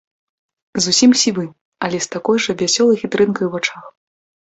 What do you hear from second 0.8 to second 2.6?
Зусім сівы, але з такой жа